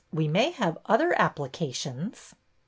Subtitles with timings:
[0.15, 2.33] ^'We may have other applications."